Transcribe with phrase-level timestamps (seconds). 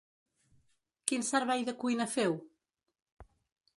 [1.11, 2.33] Quin servei de cuina feu?